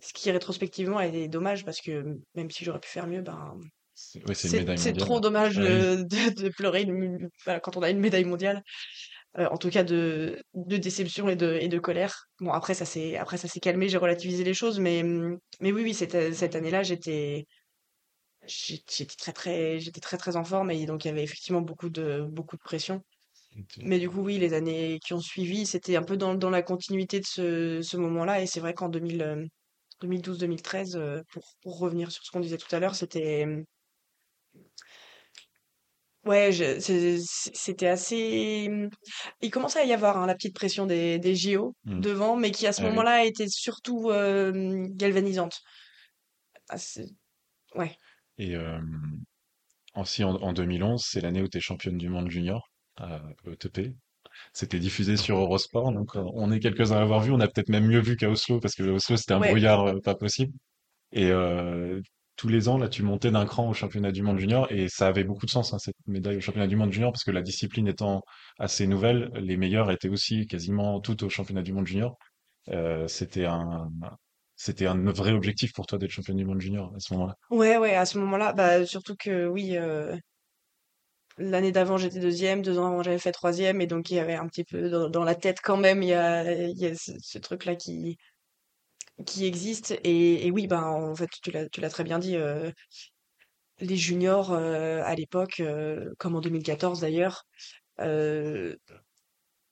[0.00, 3.56] ce qui rétrospectivement est dommage parce que même si j'aurais pu faire mieux, ben
[4.34, 6.02] C'est- trop dommage Ah de,
[6.42, 8.62] de pleurer une- voilà, quand on a une médaille mondiale.
[9.38, 12.14] Euh, en tout cas de, de déception et de, et de colère.
[12.40, 15.72] Bon, après, ça s'est, après, ça s'est calmé, j'ai relativisé les choses, mais, hum, mais
[15.72, 17.46] oui, oui, cette, cette année-là, j'étais,
[18.48, 21.90] j'étais très, très, j'étais très, très en forme et donc il y avait effectivement beaucoup
[21.90, 23.02] de, beaucoup de pression.
[23.80, 26.62] Mais du coup, oui, les années qui ont suivi, c'était un peu dans, dans la
[26.62, 29.44] continuité de ce, ce moment-là et c'est vrai qu'en 2000, euh,
[30.00, 33.46] 2012-2013, euh, pour, pour revenir sur ce qu'on disait tout à l'heure, c'était,
[36.24, 37.18] Ouais, c'est c'est
[37.54, 38.90] c'était assez, mmh,
[39.40, 42.02] il commençait à y avoir, hein, la petite pression des des JO Mm.
[42.02, 44.10] devant, mais qui à ce Ah moment-là était surtout,
[44.94, 45.60] galvanisante.
[46.70, 46.76] Ah
[47.74, 47.98] ouais.
[48.38, 48.56] Et
[49.94, 53.94] aussi en, en 2011, c'est l'année où tu es championne du monde junior à ETP.
[54.52, 57.32] C'était diffusé sur Eurosport, donc on est quelques-uns à l'avoir vu.
[57.32, 60.00] On a peut-être même mieux vu qu'à Oslo, parce que Oslo, c'était un Ouais, brouillard
[60.02, 60.52] pas possible.
[61.12, 62.00] Et euh,
[62.36, 65.08] tous les ans, là, tu montais d'un cran au championnat du monde junior, et ça
[65.08, 67.42] avait beaucoup de sens, hein, cette médaille au championnat du monde junior, parce que la
[67.42, 68.22] discipline étant
[68.58, 72.18] assez nouvelle, les meilleurs étaient aussi quasiment toutes au championnat du monde junior.
[72.70, 73.90] Euh, c'était un,
[74.58, 77.36] c'était un vrai objectif pour toi d'être championne du monde junior à ce moment-là?
[77.50, 80.18] ouais, ouais, à ce moment-là, bah, surtout que oui, heu,
[81.38, 84.34] l'année d'avant, j'étais deuxième, 2 ans avant, j'avais fait troisième, et donc il y avait
[84.34, 88.18] un petit peu dans la tête quand même, il y a ce truc-là qui
[89.26, 92.72] qui existe et oui, ben, en fait, tu l'as très bien dit, heu,
[93.80, 95.62] les juniors, heu, à l'époque,
[96.18, 97.44] comme en 2014 d'ailleurs,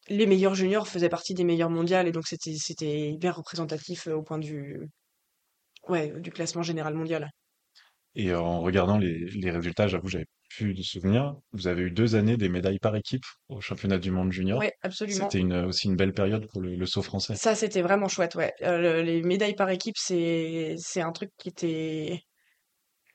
[0.08, 4.14] les meilleurs juniors faisaient partie des meilleurs mondiales et donc c'était c'était hyper représentatif euh,
[4.14, 4.88] au point de vue
[5.88, 7.30] ouais du classement général mondial.
[8.14, 11.34] Et en regardant les, les résultats, j'avoue, j'avais plus de souvenirs.
[11.52, 14.58] Vous avez eu deux années des médailles par équipe au championnat du monde junior.
[14.58, 15.24] Ouais, absolument.
[15.24, 17.34] C'était une, aussi une belle période pour le, le saut français.
[17.34, 18.52] Ça c'était vraiment chouette, ouais.
[18.62, 22.20] Euh, le- les médailles par équipe c'est c'est un truc qui était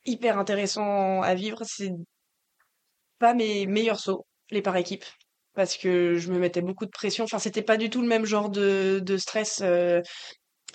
[0.06, 1.62] hyper intéressant à vivre.
[1.66, 1.92] C'est
[3.20, 5.06] pas mes meilleurs sauts les par équipe
[5.54, 7.24] parce que je me mettais beaucoup de pression.
[7.26, 9.62] Enfin c'était pas du tout le même genre de de stress.
[9.64, 10.02] euh,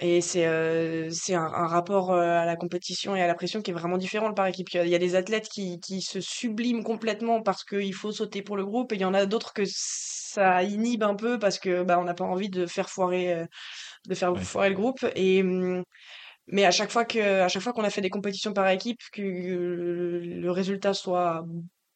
[0.02, 3.62] Et c'est euh, c'est un, un rapport euh, à la compétition et à la pression
[3.62, 4.68] qui est vraiment différent par équipe.
[4.74, 8.56] Il y a des athlètes qui, qui se subliment complètement parce qu'il faut sauter pour
[8.58, 11.82] le groupe et il y en a d'autres que ça inhibe un peu parce que
[11.82, 13.46] bah, on n'a pas envie de faire foirer euh,
[14.08, 14.44] de faire Ouais.
[14.44, 15.04] foirer le groupe.
[15.16, 15.84] Et hum,
[16.48, 19.00] mais à chaque fois que à chaque fois qu'on a fait des compétitions par équipe,
[19.12, 21.44] que le résultat soit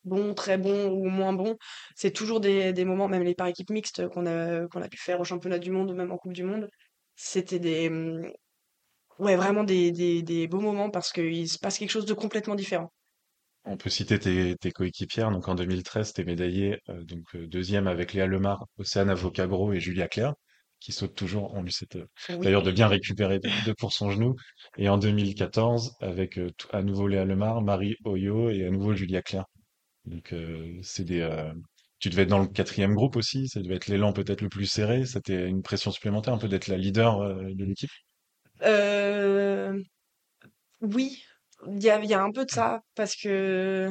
[0.04, 1.56] bon, très bon ou moins bon,
[1.96, 4.98] c'est toujours des, des moments, même les par équipes mixtes qu'on a qu'on a pu
[4.98, 6.68] faire au championnat du monde ou même en Coupe du Monde.
[7.16, 8.30] C'était des, hum,
[9.20, 12.54] Ouais, vraiment des, des, des beaux moments parce qu'il se passe quelque chose de complètement
[12.56, 12.92] différent.
[13.64, 15.30] On peut citer tes, tes coéquipières.
[15.30, 19.80] Donc en 2013, t'es médaillée euh, donc euh, deuxième avec Léa Lemar, Océane Avocabro et
[19.80, 20.34] Julia Claire,
[20.80, 21.52] qui sautent toujours.
[21.54, 22.38] On lui souhaite euh, Oui.
[22.42, 24.34] d'ailleurs de bien récupérer de, pour son genou.
[24.78, 29.22] Et en 2014, avec euh, à nouveau Léa Lemar, Marie Oyo et à nouveau Julia
[29.22, 29.44] Claire.
[30.04, 31.52] Donc euh, c'est des euh,
[31.98, 34.66] tu devais être dans le quatrième groupe aussi, ça devait être l'élan peut-être le plus
[34.66, 37.90] serré, c'était une pression supplémentaire un peu d'être la leader euh, de l'équipe?
[40.80, 41.22] Oui,
[41.66, 43.90] il y a, un peu de ça parce que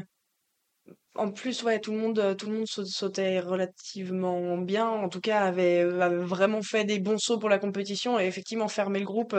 [1.15, 4.87] en plus, ouais, tout le monde, tout le monde sau- sautait relativement bien.
[4.87, 8.99] En tout cas, avait, vraiment fait des bons sauts pour la compétition et effectivement fermé
[8.99, 9.35] le groupe.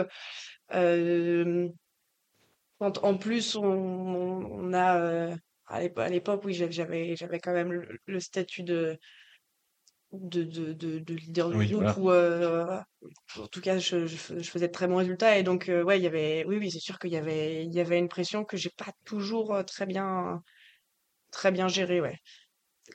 [2.79, 5.35] Quand en plus on, a
[5.71, 8.99] à l'épo- à l'époque, oui, j'avais j'avais quand même le, le statut de
[10.11, 11.95] de, de, de, de leader du Oui, groupe voilà.
[11.95, 12.81] ou euh,
[13.37, 15.83] en tout cas je, je, fais- je faisais de très bons résultats et donc euh,
[15.83, 18.09] ouais il y avait oui oui c'est sûr qu'il y avait il y avait une
[18.09, 20.41] pression que j'ai pas toujours euh, très bien
[21.31, 22.17] très bien gérée ouais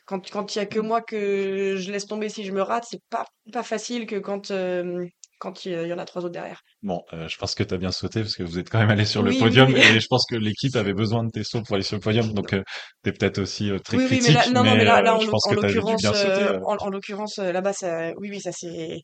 [0.05, 2.85] quand quand il y a que moi que je laisse tomber si je me rate
[2.89, 5.05] c'est pas pas facile que quand euh,
[5.39, 6.61] quand il y en a trois autres derrière.
[6.81, 8.89] Bon, euh, je pense que tu as bien sauté parce que vous êtes quand même
[8.89, 9.79] allé sur le Oui, podium oui.
[9.79, 12.33] et je pense que l'équipe avait besoin de tes sauts pour aller sur le podium.
[12.33, 12.63] Donc, euh,
[13.03, 15.01] tu es peut-être aussi euh, très Oui, oui, mais critique, là, non, non, mais là,
[15.01, 16.57] là, en, l'occurrence, bien sauter.
[16.65, 19.01] en, en l'occurrence, là-bas, ça, oui, oui, ça s'est,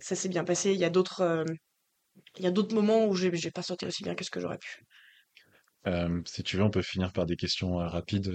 [0.00, 0.72] ça s'est bien passé.
[0.72, 1.44] Il y a d'autres,
[2.38, 4.40] il y a d'autres moments où j'ai, j'ai pas sauté aussi bien que ce que
[4.40, 4.84] j'aurais pu.
[6.26, 8.34] Si tu veux, on peut finir par des questions rapides.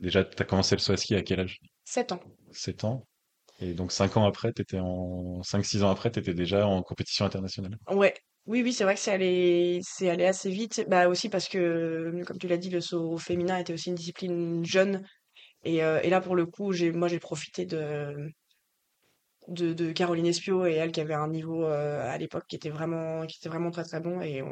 [0.00, 1.58] Déjà, tu as commencé le saut à ski à quel âge?
[1.84, 2.20] Sept ans.
[2.52, 3.06] 7 ans.
[3.60, 5.42] Et donc, 5 ans après, t'étais en...
[5.42, 7.76] cinq six ans après, tu étais déjà en compétition internationale.
[7.90, 8.14] Ouais.
[8.46, 10.84] Oui, oui, c'est vrai que c'est allé, c'est allé assez vite.
[10.88, 14.64] Bah aussi parce que, comme tu l'as dit, le saut féminin était aussi une discipline
[14.64, 15.06] jeune.
[15.64, 18.32] Et, euh, et là, pour le coup, j'ai, moi, j'ai profité de,
[19.48, 23.26] de, Caroline Espio et elle qui avait un niveau euh, à l'époque qui était vraiment,
[23.26, 24.20] qui était vraiment très très bon.
[24.20, 24.42] Et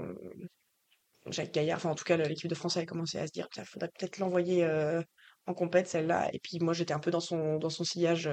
[1.26, 3.64] Jacques Gaillard, enfin en tout cas l'équipe de France avait commencé à se dire qu'il
[3.64, 5.02] faudrait peut-être l'envoyer euh,
[5.46, 6.30] en compète celle-là.
[6.32, 8.28] Et puis moi j'étais un peu dans son dans son sillage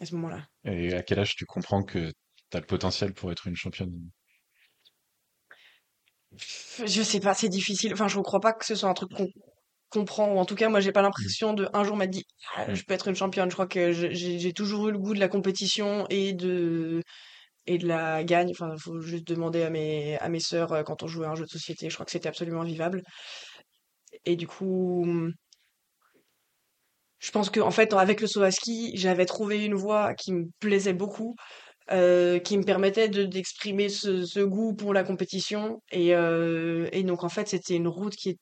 [0.00, 0.46] à ce moment-là.
[0.64, 2.10] Et à quel âge tu comprends que
[2.50, 3.92] tu as le potentiel pour être une championne?
[6.84, 7.92] Je sais pas, c'est difficile.
[7.92, 9.28] Enfin je ne crois pas que ce soit un truc qu'on
[9.90, 10.32] comprend.
[10.32, 12.24] Ou en tout cas moi j'ai pas l'impression de un jour m'a dit
[12.56, 13.48] Ah, je peux être une championne.
[13.50, 17.02] Je crois que j'ai toujours eu le goût de la compétition et de
[17.66, 18.50] et de la gagne.
[18.50, 21.34] Enfin faut juste demander à mes à mes sœurs euh, quand on jouait à un
[21.36, 21.88] jeu de société.
[21.90, 23.02] Je crois que c'était absolument invivable.
[24.24, 25.06] Et du coup
[27.26, 30.32] Je pense que en fait, avec le saut à ski, j'avais trouvé une voie qui
[30.32, 31.34] me plaisait beaucoup,
[31.92, 35.82] euh, qui me permettait de d'exprimer ce, ce goût pour la compétition.
[35.90, 38.38] Et, euh, et donc en fait, c'était une route qui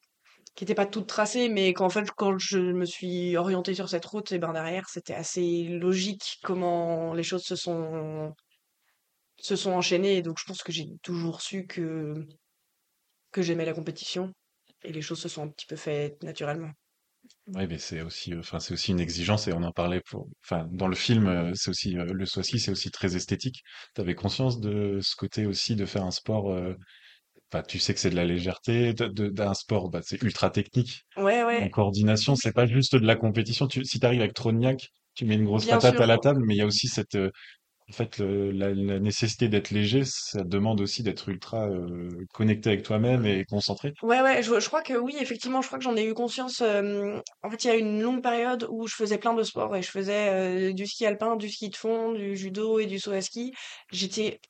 [0.54, 4.04] qui était pas toute tracée, mais qu'en fait, quand je me suis orientée sur cette
[4.06, 8.34] route, et ben derrière, c'était assez logique comment les choses se sont
[9.38, 10.22] se sont enchaînées.
[10.22, 12.14] Donc je pense que j'ai toujours su que
[13.32, 14.32] que j'aimais la compétition
[14.82, 16.70] et les choses se sont un petit peu faites naturellement.
[17.48, 20.28] Oui, mais c'est aussi, euh, enfin, c'est aussi une exigence et on en parlait pour,
[20.44, 23.62] enfin, dans le film, euh, c'est aussi, euh, le ski, c'est aussi très esthétique.
[23.92, 26.74] T'avais conscience de ce côté aussi de faire un sport, euh,
[27.52, 30.50] enfin, tu sais que c'est de la légèreté, de, de- d'un sport, bah, c'est ultra
[30.50, 31.04] technique.
[31.16, 33.68] Ouais, En ouais, coordination, c'est pas juste de la compétition.
[33.68, 36.54] Tu, si t'arrives avec niaque, tu mets une grosse bien patate à la table, mais
[36.56, 37.30] il y a aussi cette, euh,
[37.90, 43.26] en fait, la, nécessité d'être léger, ça demande aussi d'être ultra, euh, connecté avec toi-même
[43.26, 43.92] et concentré.
[44.02, 46.62] Ouais, ouais, je, crois que oui, effectivement, je crois que j'en ai eu conscience.
[46.62, 49.82] en fait, il y a une longue période où je faisais plein de sports et
[49.82, 53.12] je faisais euh, du ski alpin, du ski de fond, du judo et du saut
[53.12, 53.52] à ski.
[53.92, 54.40] J'étais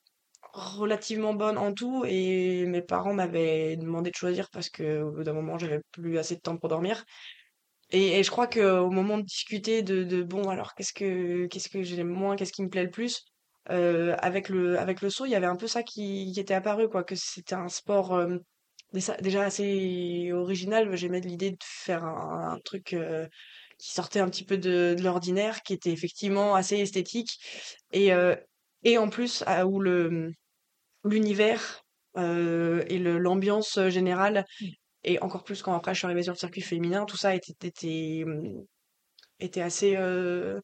[0.52, 5.24] relativement bonne en tout et mes parents m'avaient demandé de choisir parce que au bout
[5.24, 7.04] d'un moment, j'avais plus assez de temps pour dormir.
[7.90, 11.82] Et, je crois que au moment de discuter de, bon, alors qu'est-ce que qu'est-ce que
[11.82, 13.24] j'aime moins, qu'est-ce qui me plaît le plus,
[13.70, 16.88] euh, avec le avec le saut, il y avait un peu ça qui, était apparu,
[16.88, 18.38] quoi, que c'était un sport euh,
[18.92, 20.94] déjà assez original.
[20.96, 23.26] J'aimais l'idée de faire un, truc euh,
[23.78, 27.38] qui sortait un petit peu de, de l'ordinaire, qui était effectivement assez esthétique
[27.92, 28.10] et
[28.82, 30.32] et en plus où le
[31.04, 31.82] l'univers
[32.16, 34.44] et l'ambiance générale
[35.04, 37.54] et encore plus quand après je suis arrivée sur le circuit féminin, tout ça était,
[37.68, 38.24] était,
[39.40, 39.96] était assez...
[39.96, 40.60] euh,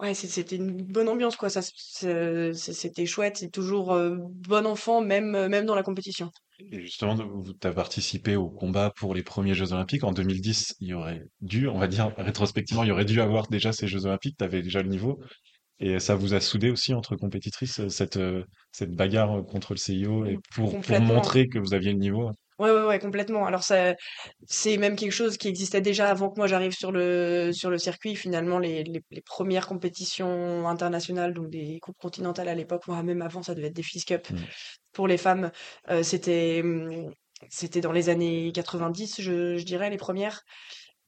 [0.00, 1.48] Ouais, c'était une bonne ambiance, quoi.
[1.48, 6.30] Ça, c'était chouette, c'est toujours euh, bon enfant, même, même dans la compétition.
[6.72, 10.04] Et justement, tu as participé au combat pour les premiers Jeux Olympiques.
[10.04, 13.46] En 2010, il y aurait dû, on va dire rétrospectivement, il y aurait dû avoir
[13.48, 14.36] déjà ces Jeux Olympiques.
[14.38, 15.20] Tu avais déjà le niveau.
[15.80, 18.18] Et ça vous a soudé aussi entre compétitrices, cette,
[18.72, 22.32] cette bagarre contre le CIO et pour, pour montrer que vous aviez le niveau?
[22.58, 23.46] Ouais, ouais, ouais, complètement.
[23.46, 23.94] Alors ça,
[24.46, 27.78] c'est même quelque chose qui existait déjà avant que moi j'arrive sur le sur le
[27.78, 28.14] circuit.
[28.16, 33.22] Finalement, les, les, les premières compétitions internationales, donc des coupes continentales à l'époque, voire même
[33.22, 34.36] avant, ça devait être des Fils Cup Mm.
[34.92, 35.50] pour les femmes.
[35.90, 37.12] euh, c'était hum,
[37.50, 40.42] c'était dans les années 90, je, je dirais, les premières.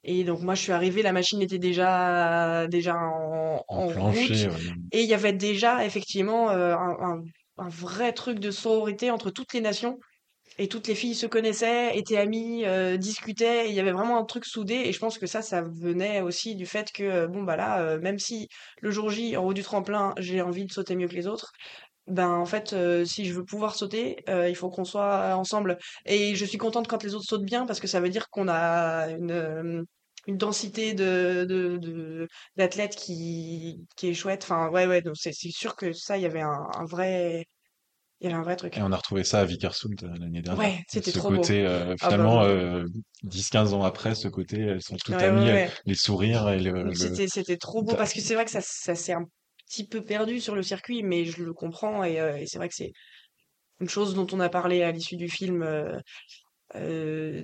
[0.02, 4.30] Et donc moi je suis arrivée, la machine était déjà déjà en, En en route
[4.30, 4.48] ouais.
[4.92, 7.22] et il y avait déjà effectivement euh, un, un
[7.56, 9.98] un vrai truc de sororité entre toutes les nations
[10.58, 14.24] et toutes les filles se connaissaient, étaient amies, euh, discutaient, il y avait vraiment un
[14.24, 17.42] truc soudé, et je pense que ça, ça venait aussi du fait que, euh, bon,
[17.42, 18.48] bah là, euh, même si
[18.80, 21.52] le jour J, en haut du tremplin, j'ai envie de sauter mieux que les autres,
[22.06, 22.74] ben en fait,
[23.06, 25.78] si je veux pouvoir sauter, il faut qu'on soit ensemble.
[26.06, 28.48] Et je suis contente quand les autres sautent bien, parce que ça veut dire qu'on
[28.48, 29.86] a une,
[30.28, 34.42] densité de, de, de- d'athlètes qui, qui est chouette.
[34.44, 37.46] Enfin, ouais, ouais, donc c'est sûr que ça, il y avait un vrai,
[38.20, 38.82] il y avait un vrai Et truc.
[38.82, 40.60] on a retrouvé ça à Vikersund euh, l'année dernière.
[40.60, 41.50] Ouais, c'était Ce trop beau.
[41.50, 42.42] côté, euh, Ah bah finalement, oui.
[42.42, 42.84] euh,
[43.22, 45.70] 10-15 ans après, ce côté, elles sont toutes Ouais, amies, ouais.
[45.86, 48.94] les sourires et le, c'était c'était trop beau parce que c'est vrai que ça ça
[48.94, 49.24] s'est un
[49.68, 52.68] petit peu perdu sur le circuit, mais je le comprends et, euh, et c'est vrai
[52.68, 52.92] que c'est
[53.80, 55.64] une chose dont on a parlé à l'issue du film.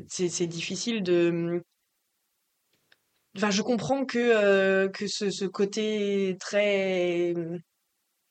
[0.08, 1.62] c'est difficile de.
[3.36, 7.32] Enfin, je comprends que que ce, ce côté très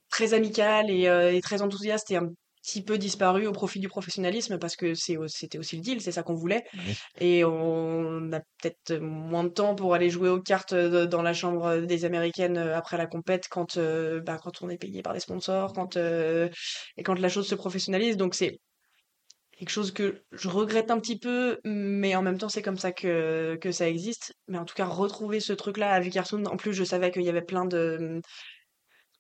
[0.09, 2.29] très amical et, euh, et très enthousiaste et un
[2.61, 6.23] petit peu disparu au profit du professionnalisme parce que c'était aussi le deal, c'est ça
[6.23, 6.63] qu'on voulait.
[6.73, 6.97] Oui.
[7.19, 11.33] Et on a peut-être moins de temps pour aller jouer aux cartes euh, dans la
[11.33, 15.13] chambre des Américaines euh, après la compète quand, euh, bah, quand on est payé par
[15.13, 16.49] des sponsors, quand, euh,
[16.97, 18.17] et quand la chose se professionnalise.
[18.17, 18.59] Donc c'est
[19.57, 22.91] quelque chose que je regrette un petit peu, mais en même temps c'est comme ça
[22.91, 24.33] que, que ça existe.
[24.47, 27.29] Mais en tout cas, retrouver ce truc-là à Vikersund, en plus je savais qu'il y
[27.29, 28.21] avait plein de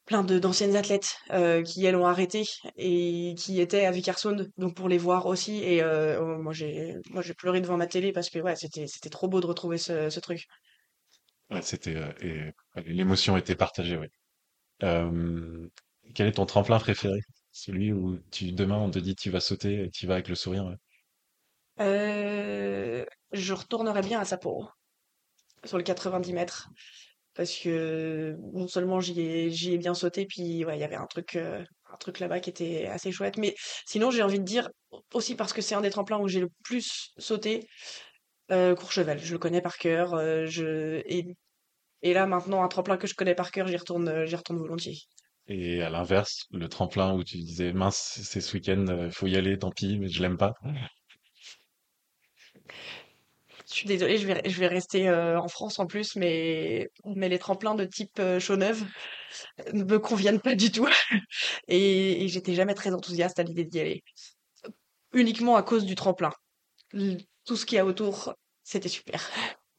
[0.09, 2.43] plein de d'anciennes athlètes euh, qui elles ont arrêté
[2.77, 6.95] et qui étaient à Vikersund donc pour les voir aussi et euh, oh, moi j'ai
[7.11, 9.77] moi j'ai pleuré devant ma télé parce que ouais c'était c'était trop beau de retrouver
[9.77, 10.47] ce, ce truc
[11.51, 12.51] Ouais, c'était euh,
[12.85, 14.07] l'émotion était partagée, oui.
[16.13, 17.19] Quel est ton tremplin préféré?
[17.51, 20.35] Celui où tu demain on te dit tu vas sauter et tu vas avec le
[20.35, 20.65] sourire.
[20.65, 20.75] ouais.
[21.77, 24.69] je retournerais bien à Sapporo
[25.65, 26.69] sur le 90 mètres
[27.35, 31.05] parce que non seulement j'y ai ai bien sauté puis ouais il y avait un
[31.07, 31.63] truc euh,
[31.99, 33.55] truc là-bas qui était assez chouette mais
[33.85, 34.69] sinon j'ai envie de dire
[35.13, 37.67] aussi parce que c'est un des tremplins où j'ai le plus sauté
[38.51, 41.25] euh, Courchevel je le connais par cœur euh, je et
[42.01, 44.97] Et là, maintenant, un tremplin que je connais par cœur, j'y retourne, euh, retourne volontiers.
[45.47, 49.57] Et à l'inverse, le tremplin où tu disais mince, c'est ce week-end, faut y aller,
[49.57, 50.53] tant pis, mais je l'aime pas.
[53.69, 57.85] Je suis désolée, je vais, rester euh, en France en plus, mais, les tremplins de
[57.85, 58.83] type euh, Chaux-Neuve
[59.73, 60.87] ne me conviennent pas du tout.
[61.67, 64.03] Et, et j'étais jamais très enthousiaste à l'idée d'y aller.
[65.13, 66.31] Uniquement à cause du tremplin.
[67.45, 69.29] Tout ce qu'il y a autour, c'était super.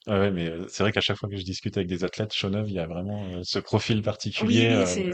[0.06, 2.68] Ouais, ouais, mais c'est vrai qu'à chaque fois que je discute avec des athlètes, Chaux-Neuve,
[2.68, 4.02] il y a vraiment ce profil
[4.40, 4.68] Oui, particulier.
[4.68, 5.04] oui, c'est,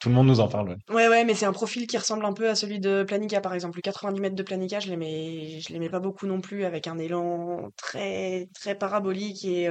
[0.00, 0.70] tout le monde nous en parle.
[0.70, 0.76] ouais.
[0.88, 3.54] Ouais, ouais, mais c'est un profil qui ressemble un peu à celui de Planica, par
[3.54, 3.78] exemple.
[3.78, 6.98] Le 90 mètres de Planica, je l'aimais, je l'aimais pas beaucoup non plus, avec un
[6.98, 9.70] élan très, très parabolique et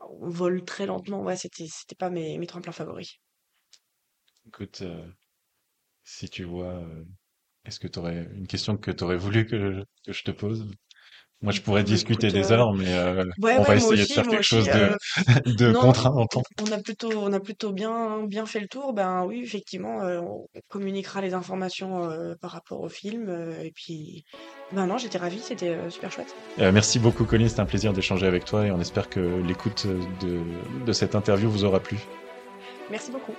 [0.00, 1.22] on vole très lentement.
[1.22, 3.18] Ouais, c'était, c'était pas mes, mes tremplins favoris.
[4.46, 4.82] Écoute,
[6.04, 6.84] si tu vois,
[7.64, 10.70] est-ce que tu aurais une question que tu aurais voulu que, que je te pose?
[11.42, 13.76] Moi, je pourrais Bah, discuter écoute, des euh, heures, mais euh, ouais, on va ouais,
[13.76, 14.48] essayer de faire quelque aussi.
[14.50, 14.96] chose de, euh,
[15.46, 16.42] de non, contraint en temps.
[16.60, 18.92] on a plutôt, on a plutôt bien, bien fait le tour.
[18.92, 22.08] Ben oui, effectivement, euh, on communiquera les informations
[22.40, 23.28] par rapport au film.
[23.62, 24.24] et puis,
[24.70, 26.36] ben non, j'étais ravie, c'était super chouette.
[26.56, 27.48] Merci beaucoup, Colin.
[27.48, 29.86] C'était un plaisir d'échanger avec toi et on espère que l'écoute
[30.20, 30.40] de,
[30.86, 31.98] de cette interview vous aura plu.
[32.88, 33.36] Merci beaucoup.